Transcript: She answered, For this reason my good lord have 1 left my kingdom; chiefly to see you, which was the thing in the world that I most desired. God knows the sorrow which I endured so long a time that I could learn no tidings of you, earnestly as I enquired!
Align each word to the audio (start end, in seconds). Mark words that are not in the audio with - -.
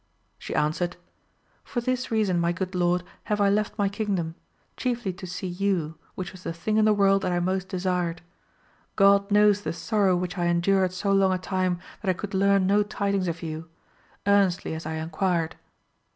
She 0.39 0.55
answered, 0.55 0.97
For 1.63 1.79
this 1.79 2.09
reason 2.09 2.39
my 2.39 2.53
good 2.53 2.73
lord 2.73 3.03
have 3.25 3.39
1 3.39 3.53
left 3.53 3.77
my 3.77 3.87
kingdom; 3.87 4.33
chiefly 4.75 5.13
to 5.13 5.27
see 5.27 5.45
you, 5.45 5.93
which 6.15 6.31
was 6.31 6.41
the 6.41 6.53
thing 6.53 6.77
in 6.77 6.85
the 6.85 6.91
world 6.93 7.21
that 7.21 7.31
I 7.31 7.39
most 7.39 7.69
desired. 7.69 8.23
God 8.95 9.29
knows 9.29 9.61
the 9.61 9.73
sorrow 9.73 10.15
which 10.15 10.39
I 10.39 10.45
endured 10.47 10.91
so 10.91 11.11
long 11.13 11.31
a 11.33 11.37
time 11.37 11.77
that 12.01 12.09
I 12.09 12.13
could 12.13 12.33
learn 12.33 12.65
no 12.65 12.81
tidings 12.81 13.27
of 13.27 13.43
you, 13.43 13.69
earnestly 14.25 14.73
as 14.73 14.87
I 14.87 14.93
enquired! 14.95 15.55